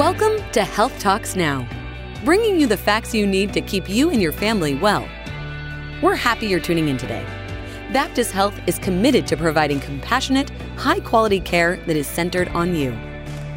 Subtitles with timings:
[0.00, 1.68] Welcome to Health Talks Now,
[2.24, 5.06] bringing you the facts you need to keep you and your family well.
[6.00, 7.22] We're happy you're tuning in today.
[7.92, 12.98] Baptist Health is committed to providing compassionate, high quality care that is centered on you.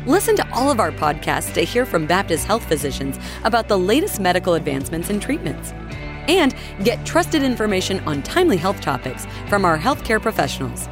[0.06, 4.20] Listen to all of our podcasts to hear from Baptist Health physicians about the latest
[4.20, 5.72] medical advancements and treatments.
[6.28, 6.54] And
[6.84, 10.90] get trusted information on timely health topics from our healthcare professionals.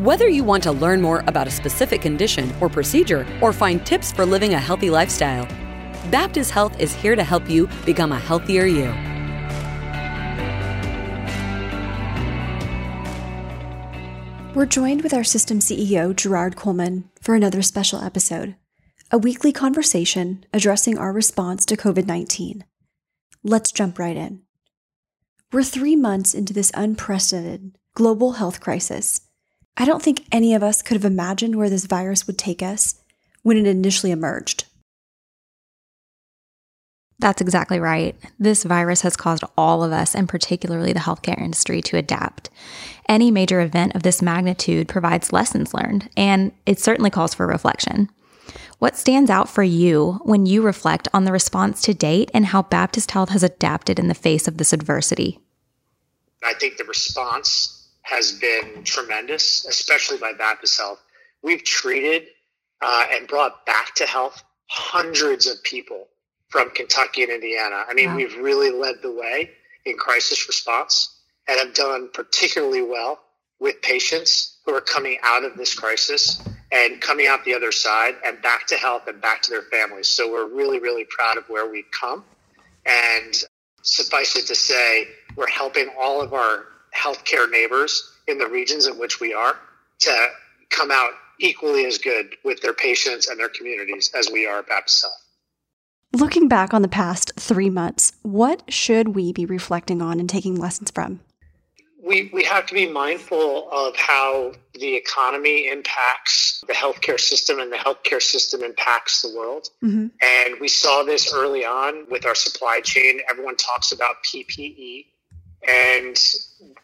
[0.00, 4.10] Whether you want to learn more about a specific condition or procedure or find tips
[4.10, 5.44] for living a healthy lifestyle,
[6.10, 8.86] Baptist Health is here to help you become a healthier you.
[14.54, 18.54] We're joined with our system CEO, Gerard Colman, for another special episode
[19.10, 22.64] a weekly conversation addressing our response to COVID 19.
[23.44, 24.40] Let's jump right in.
[25.52, 29.20] We're three months into this unprecedented global health crisis
[29.80, 33.00] I don't think any of us could have imagined where this virus would take us
[33.42, 34.66] when it initially emerged.
[37.18, 38.14] That's exactly right.
[38.38, 42.50] This virus has caused all of us, and particularly the healthcare industry, to adapt.
[43.08, 48.10] Any major event of this magnitude provides lessons learned, and it certainly calls for reflection.
[48.80, 52.64] What stands out for you when you reflect on the response to date and how
[52.64, 55.38] Baptist Health has adapted in the face of this adversity?
[56.44, 61.00] I think the response has been tremendous, especially by Baptist Health.
[61.42, 62.28] We've treated
[62.80, 66.08] uh, and brought back to health hundreds of people
[66.48, 67.84] from Kentucky and Indiana.
[67.88, 68.16] I mean, wow.
[68.16, 69.50] we've really led the way
[69.84, 73.20] in crisis response and have done particularly well
[73.58, 78.14] with patients who are coming out of this crisis and coming out the other side
[78.24, 80.08] and back to health and back to their families.
[80.08, 82.24] So we're really, really proud of where we've come.
[82.86, 83.34] And
[83.82, 88.98] suffice it to say, we're helping all of our healthcare neighbors in the regions in
[88.98, 89.56] which we are
[90.00, 90.26] to
[90.70, 94.68] come out equally as good with their patients and their communities as we are at
[94.68, 95.14] Baptist Health.
[96.12, 100.56] Looking back on the past three months, what should we be reflecting on and taking
[100.56, 101.20] lessons from?
[102.02, 107.70] We, we have to be mindful of how the economy impacts the healthcare system and
[107.70, 109.68] the healthcare system impacts the world.
[109.84, 110.06] Mm-hmm.
[110.22, 113.20] And we saw this early on with our supply chain.
[113.30, 115.06] Everyone talks about PPE
[115.68, 116.18] and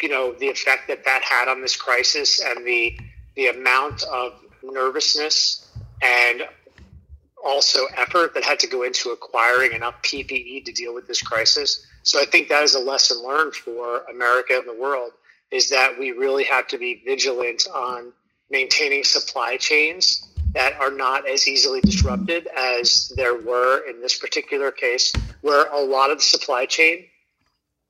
[0.00, 2.98] you know the effect that that had on this crisis and the
[3.34, 4.32] the amount of
[4.62, 5.69] nervousness
[6.03, 6.42] and
[7.44, 11.87] also effort that had to go into acquiring enough PPE to deal with this crisis.
[12.03, 15.12] So I think that is a lesson learned for America and the world
[15.50, 18.12] is that we really have to be vigilant on
[18.50, 24.70] maintaining supply chains that are not as easily disrupted as there were in this particular
[24.70, 25.12] case,
[25.43, 27.04] where a lot of the supply chain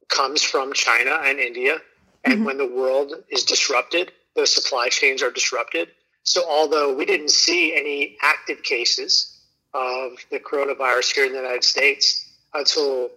[0.09, 1.79] comes from China and India.
[2.25, 2.45] And mm-hmm.
[2.45, 5.89] when the world is disrupted, those supply chains are disrupted.
[6.23, 9.39] So, although we didn't see any active cases
[9.75, 13.11] of the coronavirus here in the United States until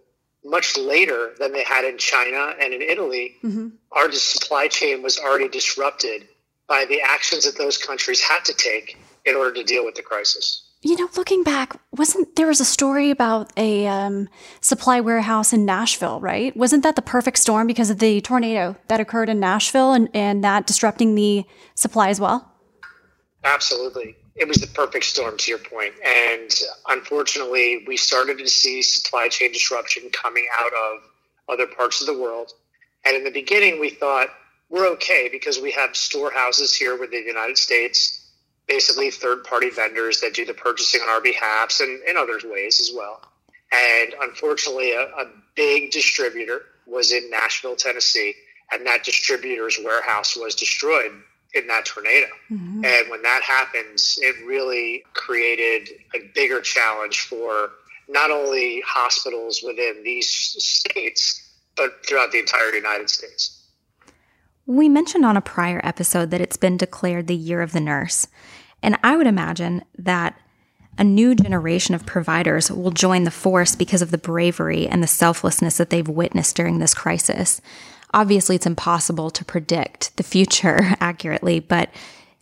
[0.46, 3.70] much later than they had in China and in Italy, mm-hmm.
[3.92, 6.28] our supply chain was already disrupted
[6.68, 10.02] by the actions that those countries had to take in order to deal with the
[10.02, 10.69] crisis.
[10.82, 14.30] You know, looking back, wasn't there was a story about a um,
[14.62, 16.56] supply warehouse in Nashville, right?
[16.56, 20.42] Wasn't that the perfect storm because of the tornado that occurred in Nashville and, and
[20.46, 21.44] that disrupting the
[21.76, 22.50] supply as well?
[23.44, 24.16] Absolutely.
[24.38, 25.96] It was the perfect storm, to your point.
[26.06, 26.50] And
[26.88, 31.02] unfortunately, we started to see supply chain disruption coming out of
[31.50, 32.54] other parts of the world.
[33.04, 34.30] And in the beginning, we thought
[34.70, 38.29] we're okay because we have storehouses here within the United States
[38.70, 42.80] basically third party vendors that do the purchasing on our behalfs and in other ways
[42.80, 43.20] as well.
[43.72, 45.26] And unfortunately, a, a
[45.56, 48.36] big distributor was in Nashville, Tennessee,
[48.72, 51.12] and that distributor's warehouse was destroyed
[51.54, 52.28] in that tornado.
[52.52, 52.86] Mm-hmm.
[52.86, 57.72] And when that happens, it really created a bigger challenge for
[58.08, 61.44] not only hospitals within these states,
[61.76, 63.64] but throughout the entire United States.
[64.66, 68.28] We mentioned on a prior episode that it's been declared the year of the nurse.
[68.82, 70.40] And I would imagine that
[70.98, 75.08] a new generation of providers will join the force because of the bravery and the
[75.08, 77.62] selflessness that they've witnessed during this crisis.
[78.14, 81.90] Obviously, it's impossible to predict the future accurately, but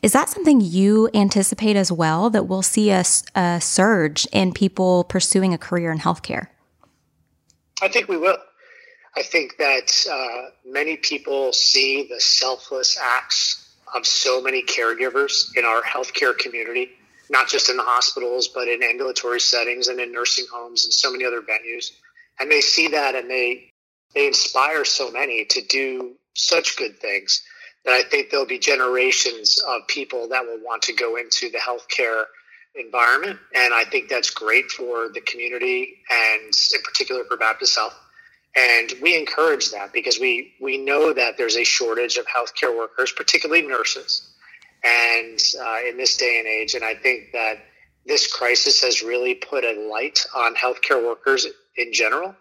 [0.02, 3.04] is that something you anticipate as well that we'll see a,
[3.36, 6.48] a surge in people pursuing a career in healthcare?
[7.82, 8.38] I think we will.
[9.16, 15.66] I think that uh, many people see the selfless acts of so many caregivers in
[15.66, 16.90] our healthcare community,
[17.30, 21.12] not just in the hospitals, but in ambulatory settings and in nursing homes and so
[21.12, 21.92] many other venues.
[22.40, 23.72] And they see that and they
[24.14, 27.44] they inspire so many to do such good things
[27.86, 31.58] that I think there'll be generations of people that will want to go into the
[31.58, 32.24] healthcare
[32.76, 33.40] environment.
[33.56, 37.96] And I think that's great for the community and in particular for Baptist Health.
[38.56, 43.12] And we encourage that because we, we know that there's a shortage of healthcare workers,
[43.12, 44.30] particularly nurses,
[44.84, 46.74] and uh, in this day and age.
[46.74, 47.60] And I think that
[48.06, 51.46] this crisis has really put a light on healthcare workers
[51.76, 52.34] in general,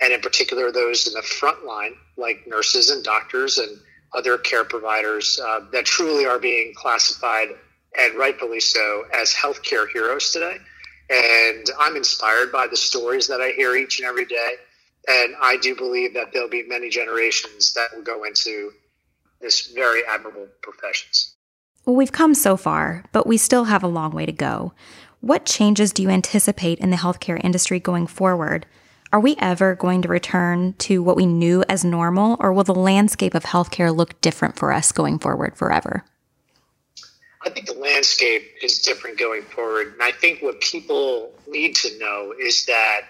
[0.00, 3.78] and in particular those in the front line, like nurses and doctors and
[4.14, 7.48] other care providers uh, that truly are being classified,
[7.98, 10.56] and rightfully so, as healthcare heroes today.
[11.10, 14.54] And I'm inspired by the stories that I hear each and every day.
[15.06, 18.72] And I do believe that there'll be many generations that will go into
[19.40, 21.34] this very admirable professions.
[21.84, 24.72] Well, we've come so far, but we still have a long way to go.
[25.20, 28.66] What changes do you anticipate in the healthcare industry going forward?
[29.12, 32.74] Are we ever going to return to what we knew as normal, or will the
[32.74, 36.04] landscape of healthcare look different for us going forward forever?
[37.42, 39.92] I think the landscape is different going forward.
[39.92, 43.02] And I think what people need to know is that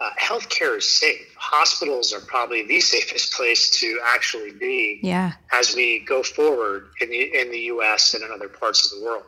[0.00, 1.34] uh, healthcare is safe.
[1.36, 5.32] Hospitals are probably the safest place to actually be yeah.
[5.52, 8.14] as we go forward in the in the U.S.
[8.14, 9.24] and in other parts of the world.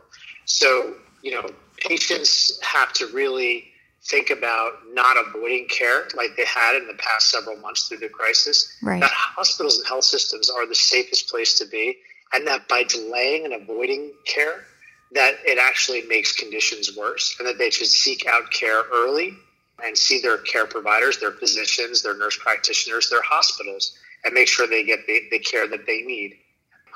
[0.47, 3.69] So you know, patients have to really
[4.05, 8.09] think about not avoiding care like they had in the past several months through the
[8.09, 8.77] crisis.
[8.83, 9.01] Right.
[9.01, 11.99] That hospitals and health systems are the safest place to be,
[12.33, 14.65] and that by delaying and avoiding care,
[15.13, 19.37] that it actually makes conditions worse, and that they should seek out care early
[19.85, 24.67] and see their care providers, their physicians, their nurse practitioners, their hospitals, and make sure
[24.67, 26.39] they get the, the care that they need.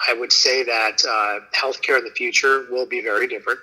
[0.09, 3.59] I would say that uh, healthcare in the future will be very different.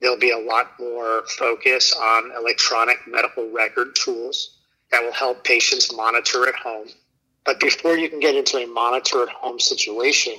[0.00, 4.58] There'll be a lot more focus on electronic medical record tools
[4.90, 6.88] that will help patients monitor at home.
[7.44, 10.34] But before you can get into a monitor at home situation,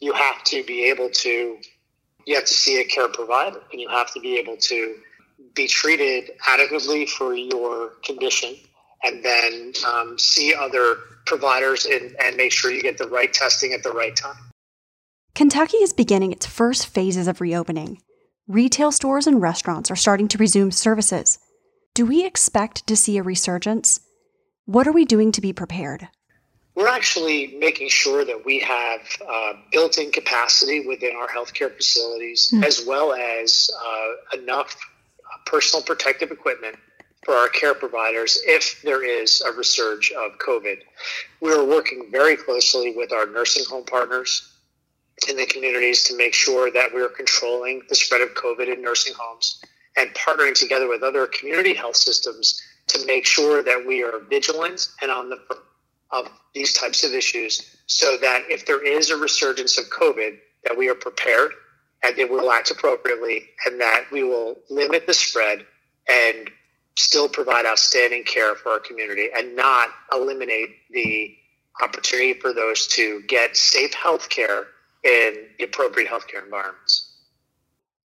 [0.00, 1.58] you have to be able to
[2.24, 4.96] you have to see a care provider and you have to be able to
[5.58, 8.54] be treated adequately for your condition
[9.04, 10.96] and then um, see other
[11.26, 14.36] providers and, and make sure you get the right testing at the right time.
[15.34, 18.00] Kentucky is beginning its first phases of reopening.
[18.48, 21.38] Retail stores and restaurants are starting to resume services.
[21.94, 24.00] Do we expect to see a resurgence?
[24.64, 26.08] What are we doing to be prepared?
[26.74, 32.52] We're actually making sure that we have uh, built in capacity within our healthcare facilities,
[32.54, 32.64] mm.
[32.64, 34.76] as well as uh, enough
[35.46, 36.76] personal protective equipment
[37.24, 40.78] for our care providers if there is a resurge of COVID.
[41.40, 44.54] We're working very closely with our nursing home partners
[45.28, 49.14] in the communities to make sure that we're controlling the spread of COVID in nursing
[49.18, 49.62] homes
[49.96, 54.88] and partnering together with other community health systems to make sure that we are vigilant
[55.02, 55.38] and on the
[56.10, 60.76] of these types of issues so that if there is a resurgence of COVID, that
[60.76, 61.52] we are prepared
[62.02, 65.66] and they will act appropriately and that we will limit the spread
[66.08, 66.50] and
[66.96, 71.34] still provide outstanding care for our community and not eliminate the
[71.80, 74.66] opportunity for those to get safe health care
[75.04, 77.14] in the appropriate healthcare environments.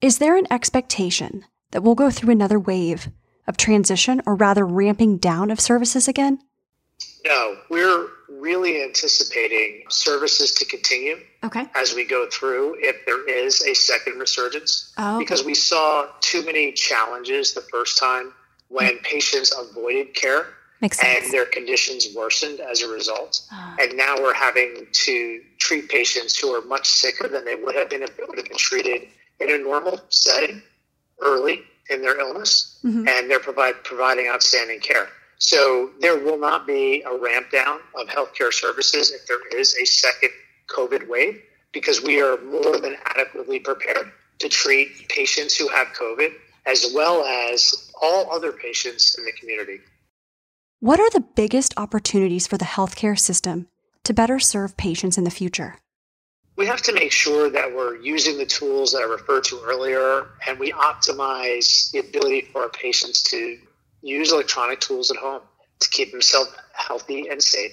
[0.00, 3.08] Is there an expectation that we'll go through another wave
[3.46, 6.38] of transition or rather ramping down of services again?
[7.26, 11.64] No, we're really anticipating services to continue okay.
[11.74, 14.92] as we go through if there is a second resurgence.
[14.98, 15.24] Oh, okay.
[15.24, 18.32] Because we saw too many challenges the first time
[18.68, 19.04] when mm-hmm.
[19.04, 20.46] patients avoided care
[20.80, 23.42] and their conditions worsened as a result.
[23.52, 27.74] Uh, and now we're having to treat patients who are much sicker than they would
[27.74, 29.08] have been if they would have been treated
[29.40, 30.62] in a normal setting
[31.20, 33.08] early in their illness, mm-hmm.
[33.08, 35.08] and they're provide, providing outstanding care.
[35.38, 39.84] So there will not be a ramp down of healthcare services if there is a
[39.84, 40.30] second
[40.68, 41.40] COVID wave
[41.72, 46.32] because we are more than adequately prepared to treat patients who have COVID
[46.66, 49.80] as well as all other patients in the community.
[50.80, 53.68] What are the biggest opportunities for the healthcare system
[54.04, 55.76] to better serve patients in the future?
[56.56, 60.26] We have to make sure that we're using the tools that I referred to earlier
[60.46, 63.58] and we optimize the ability for our patients to
[64.02, 65.42] use electronic tools at home
[65.80, 67.72] to keep themselves healthy and safe,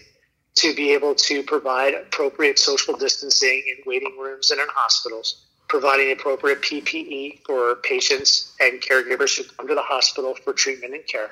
[0.55, 6.11] to be able to provide appropriate social distancing in waiting rooms and in hospitals, providing
[6.11, 11.31] appropriate PPE for patients and caregivers who come to the hospital for treatment and care,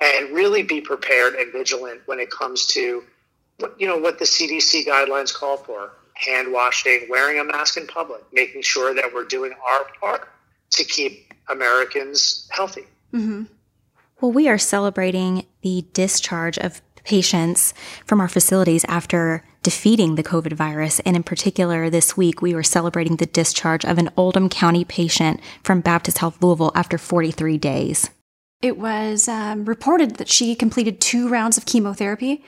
[0.00, 3.02] and really be prepared and vigilant when it comes to
[3.58, 7.86] what you know what the CDC guidelines call for: hand washing, wearing a mask in
[7.86, 10.28] public, making sure that we're doing our part
[10.70, 12.86] to keep Americans healthy.
[13.12, 13.44] Mm-hmm.
[14.22, 17.74] Well, we are celebrating the discharge of patients
[18.06, 21.00] from our facilities after defeating the COVID virus.
[21.00, 25.40] And in particular, this week, we were celebrating the discharge of an Oldham County patient
[25.64, 28.10] from Baptist Health Louisville after 43 days.
[28.60, 32.44] It was um, reported that she completed two rounds of chemotherapy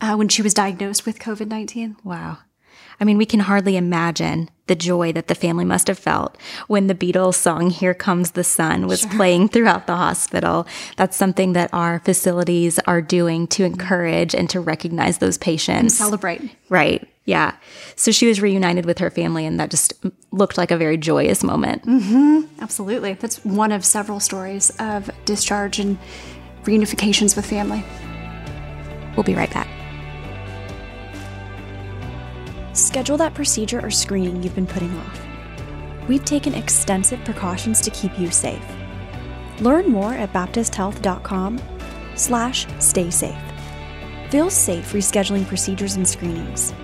[0.00, 1.94] uh, when she was diagnosed with COVID 19.
[2.02, 2.38] Wow.
[3.00, 6.38] I mean, we can hardly imagine the joy that the family must have felt
[6.68, 9.10] when the Beatles song Here Comes the Sun was sure.
[9.10, 10.66] playing throughout the hospital.
[10.96, 15.82] That's something that our facilities are doing to encourage and to recognize those patients.
[15.82, 16.50] And celebrate.
[16.68, 17.06] Right.
[17.26, 17.56] Yeah.
[17.96, 19.94] So she was reunited with her family, and that just
[20.30, 21.84] looked like a very joyous moment.
[21.84, 22.62] Mm-hmm.
[22.62, 23.14] Absolutely.
[23.14, 25.98] That's one of several stories of discharge and
[26.64, 27.84] reunifications with family.
[29.16, 29.68] We'll be right back.
[32.74, 35.20] Schedule that procedure or screening you've been putting off.
[36.08, 38.64] We've taken extensive precautions to keep you safe.
[39.60, 41.60] Learn more at baptisthealth.com
[42.16, 43.38] slash stay safe.
[44.30, 46.74] Feel safe rescheduling procedures and screenings.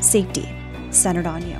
[0.00, 0.48] Safety,
[0.90, 1.56] centered on you.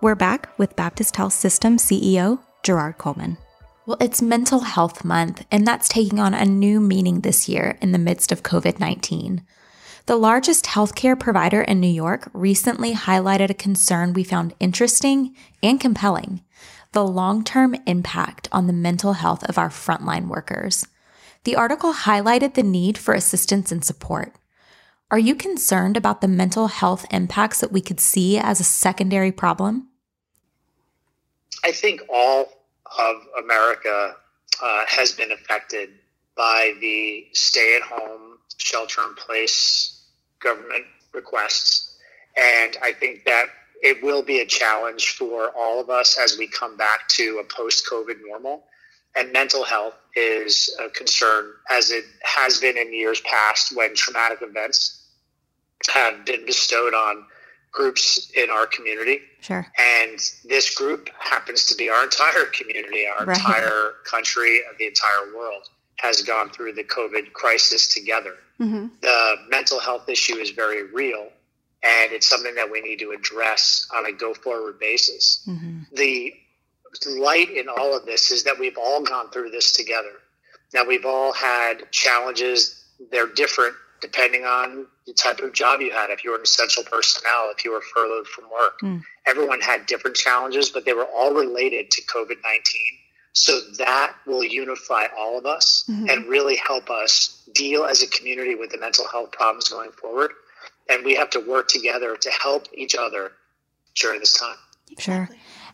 [0.00, 3.36] We're back with Baptist Health System CEO Gerard Colman.
[3.84, 7.92] Well, it's Mental Health Month, and that's taking on a new meaning this year in
[7.92, 9.42] the midst of COVID 19.
[10.06, 15.80] The largest healthcare provider in New York recently highlighted a concern we found interesting and
[15.80, 16.42] compelling
[16.90, 20.86] the long term impact on the mental health of our frontline workers.
[21.44, 24.34] The article highlighted the need for assistance and support.
[25.10, 29.30] Are you concerned about the mental health impacts that we could see as a secondary
[29.30, 29.88] problem?
[31.64, 32.48] I think all
[32.98, 34.16] of America
[34.62, 35.90] uh, has been affected
[36.36, 39.91] by the stay at home, shelter in place
[40.42, 41.96] government requests.
[42.36, 43.46] And I think that
[43.82, 47.54] it will be a challenge for all of us as we come back to a
[47.54, 48.64] post COVID normal.
[49.14, 54.38] And mental health is a concern, as it has been in years past when traumatic
[54.40, 55.06] events
[55.92, 57.26] have been bestowed on
[57.72, 59.20] groups in our community.
[59.40, 59.66] Sure.
[59.78, 63.36] And this group happens to be our entire community, our right.
[63.36, 65.68] entire country, the entire world
[65.98, 68.34] has gone through the COVID crisis together.
[68.62, 68.86] Mm-hmm.
[69.00, 71.28] The mental health issue is very real,
[71.82, 75.44] and it's something that we need to address on a go forward basis.
[75.48, 75.80] Mm-hmm.
[75.94, 76.34] The
[77.18, 80.12] light in all of this is that we've all gone through this together.
[80.72, 86.10] Now, we've all had challenges, they're different depending on the type of job you had.
[86.10, 89.00] If you were an essential personnel, if you were furloughed from work, mm.
[89.26, 92.64] everyone had different challenges, but they were all related to COVID 19
[93.32, 96.08] so that will unify all of us mm-hmm.
[96.08, 100.32] and really help us deal as a community with the mental health problems going forward.
[100.90, 103.32] And we have to work together to help each other
[103.94, 104.56] during this time.
[104.98, 105.28] Sure.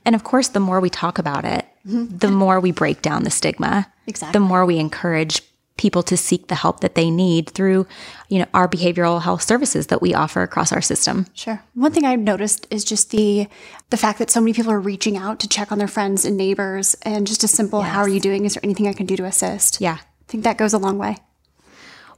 [0.04, 2.18] And of course, the more we talk about it, mm-hmm.
[2.18, 3.92] the more we break down the stigma.
[4.06, 4.32] Exactly.
[4.32, 5.42] The more we encourage
[5.78, 7.86] people to seek the help that they need through,
[8.28, 11.26] you know, our behavioral health services that we offer across our system.
[11.32, 11.62] Sure.
[11.74, 13.48] One thing I've noticed is just the
[13.90, 16.36] the fact that so many people are reaching out to check on their friends and
[16.36, 17.92] neighbors and just a simple yes.
[17.94, 18.44] how are you doing?
[18.44, 19.80] Is there anything I can do to assist?
[19.80, 19.98] Yeah.
[20.00, 21.16] I think that goes a long way.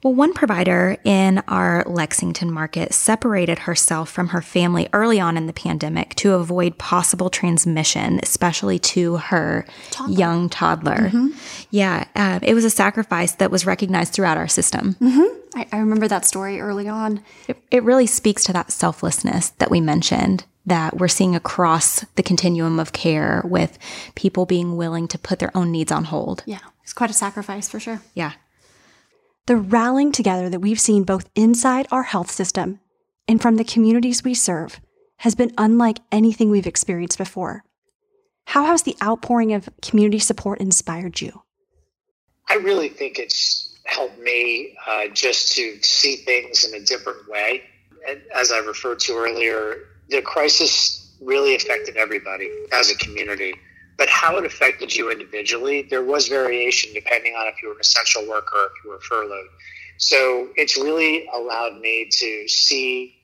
[0.03, 5.47] Well, one provider in our Lexington market separated herself from her family early on in
[5.47, 10.19] the pandemic to avoid possible transmission, especially to her toddler.
[10.19, 10.97] young toddler.
[10.97, 11.29] Mm-hmm.
[11.71, 14.95] Yeah, uh, it was a sacrifice that was recognized throughout our system.
[14.95, 15.59] Mm-hmm.
[15.59, 17.23] I, I, remember that story early on.
[17.49, 22.23] It, it really speaks to that selflessness that we mentioned that we're seeing across the
[22.23, 23.79] continuum of care with
[24.15, 26.43] people being willing to put their own needs on hold.
[26.47, 28.01] Yeah, it's quite a sacrifice for sure.
[28.15, 28.33] Yeah.
[29.51, 32.79] The rallying together that we've seen both inside our health system
[33.27, 34.81] and from the communities we serve
[35.17, 37.65] has been unlike anything we've experienced before.
[38.45, 41.43] How has the outpouring of community support inspired you?
[42.49, 47.65] I really think it's helped me uh, just to see things in a different way.
[48.09, 49.79] And as I referred to earlier,
[50.11, 53.55] the crisis really affected everybody as a community
[54.01, 57.81] but how it affected you individually, there was variation depending on if you were an
[57.83, 59.51] essential worker or if you were furloughed.
[59.99, 63.15] So it's really allowed me to see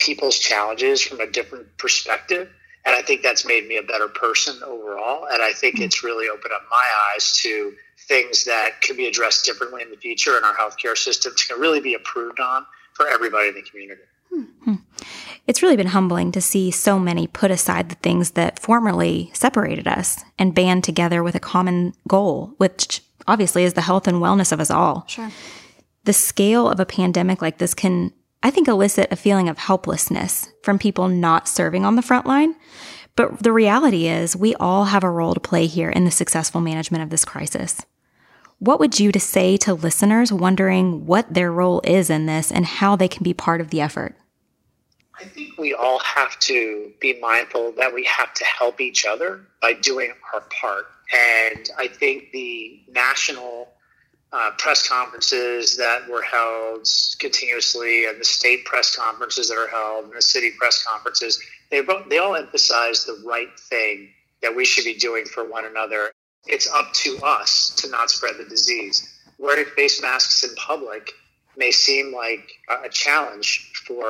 [0.00, 2.50] people's challenges from a different perspective.
[2.84, 5.28] And I think that's made me a better person overall.
[5.30, 7.72] And I think it's really opened up my eyes to
[8.08, 11.78] things that could be addressed differently in the future in our healthcare system to really
[11.78, 14.02] be approved on for everybody in the community.
[14.28, 14.74] Hmm.
[15.46, 19.88] It's really been humbling to see so many put aside the things that formerly separated
[19.88, 24.52] us and band together with a common goal, which obviously is the health and wellness
[24.52, 25.04] of us all.
[25.08, 25.30] Sure.
[26.04, 30.48] The scale of a pandemic like this can, I think, elicit a feeling of helplessness
[30.62, 32.54] from people not serving on the front line.
[33.16, 36.60] But the reality is, we all have a role to play here in the successful
[36.60, 37.84] management of this crisis.
[38.58, 42.64] What would you to say to listeners wondering what their role is in this and
[42.64, 44.16] how they can be part of the effort?
[45.20, 49.40] I think we all have to be mindful that we have to help each other
[49.60, 50.86] by doing our part.
[51.12, 53.68] And I think the national
[54.32, 60.06] uh, press conferences that were held continuously and the state press conferences that are held
[60.06, 64.08] and the city press conferences, they, they all emphasize the right thing
[64.40, 66.12] that we should be doing for one another.
[66.46, 69.18] It's up to us to not spread the disease.
[69.38, 71.12] Wearing face masks in public
[71.56, 74.04] may seem like a challenge for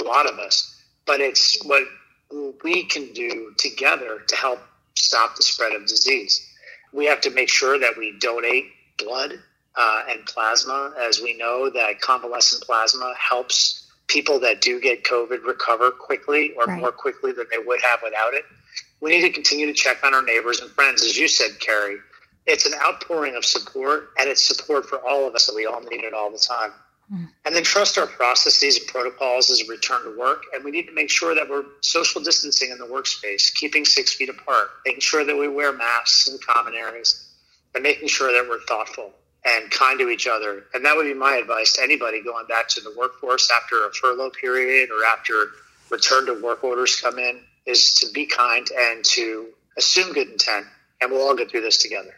[0.00, 1.84] a lot of us, but it's what
[2.62, 4.60] we can do together to help
[4.94, 6.48] stop the spread of disease.
[6.92, 8.66] We have to make sure that we donate
[8.98, 9.32] blood
[9.76, 15.44] uh, and plasma, as we know that convalescent plasma helps people that do get COVID
[15.44, 16.80] recover quickly or right.
[16.80, 18.44] more quickly than they would have without it.
[19.00, 21.98] We need to continue to check on our neighbors and friends, as you said, Carrie.
[22.46, 25.80] It's an outpouring of support, and it's support for all of us that we all
[25.80, 26.72] need it all the time.
[27.12, 27.28] Mm.
[27.44, 30.44] And then trust our processes and protocols as a return to work.
[30.54, 34.14] And we need to make sure that we're social distancing in the workspace, keeping six
[34.14, 37.28] feet apart, making sure that we wear masks in common areas,
[37.74, 39.12] and making sure that we're thoughtful
[39.44, 40.64] and kind to each other.
[40.72, 43.92] And that would be my advice to anybody going back to the workforce after a
[43.92, 45.50] furlough period or after
[45.90, 50.66] return to work orders come in is to be kind and to assume good intent.
[51.00, 52.14] And we'll all get through this together.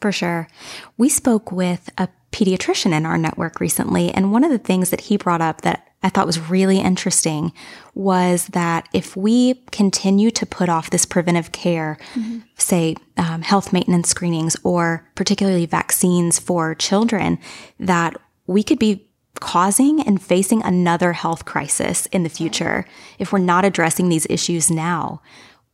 [0.00, 0.48] For sure.
[0.96, 5.02] We spoke with a pediatrician in our network recently, and one of the things that
[5.02, 7.52] he brought up that I thought was really interesting
[7.94, 12.38] was that if we continue to put off this preventive care, mm-hmm.
[12.56, 17.38] say um, health maintenance screenings or particularly vaccines for children,
[17.80, 19.08] that we could be
[19.40, 22.84] causing and facing another health crisis in the future
[23.18, 25.20] if we're not addressing these issues now.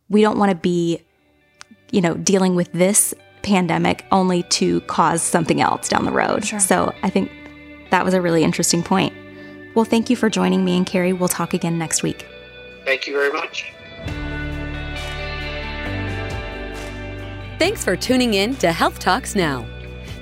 [0.08, 1.02] We don't want to be,
[1.90, 3.14] you know, dealing with this
[3.44, 6.44] pandemic only to cause something else down the road.
[6.44, 6.58] Sure.
[6.58, 7.30] So I think
[7.90, 9.14] that was a really interesting point.
[9.74, 11.12] Well, thank you for joining me and Carrie.
[11.12, 12.26] We'll talk again next week.
[12.84, 13.72] Thank you very much.
[17.58, 19.66] Thanks for tuning in to Health Talks Now.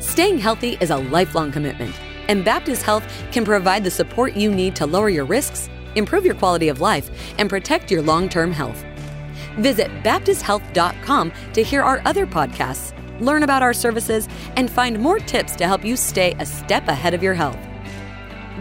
[0.00, 1.94] Staying healthy is a lifelong commitment,
[2.28, 6.35] and Baptist Health can provide the support you need to lower your risks, improve your
[6.35, 8.85] quality of life, and protect your long term health.
[9.58, 15.56] Visit BaptistHealth.com to hear our other podcasts, learn about our services, and find more tips
[15.56, 17.58] to help you stay a step ahead of your health.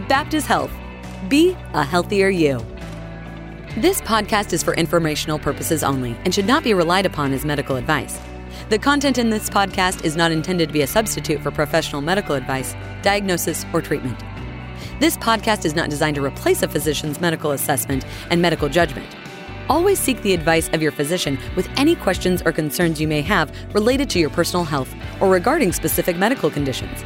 [0.08, 0.72] Baptist Health
[1.28, 2.64] be a healthier you.
[3.78, 7.76] This podcast is for informational purposes only and should not be relied upon as medical
[7.76, 8.20] advice.
[8.68, 12.34] The content in this podcast is not intended to be a substitute for professional medical
[12.34, 14.18] advice, diagnosis, or treatment.
[15.00, 19.06] This podcast is not designed to replace a physician's medical assessment and medical judgment.
[19.68, 23.52] Always seek the advice of your physician with any questions or concerns you may have
[23.74, 27.04] related to your personal health or regarding specific medical conditions.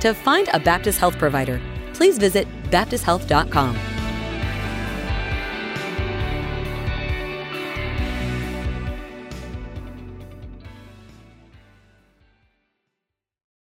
[0.00, 1.60] To find a Baptist health provider,
[1.92, 3.99] please visit BaptistHealth.com.